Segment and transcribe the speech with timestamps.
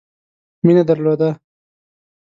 [0.65, 1.29] مینه درلوده.